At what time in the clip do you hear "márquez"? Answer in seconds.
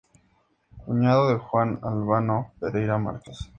2.97-3.37